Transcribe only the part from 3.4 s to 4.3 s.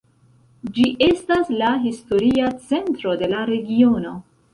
regiono.